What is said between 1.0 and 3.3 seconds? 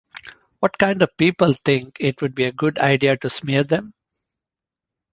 of people think it would be a good idea to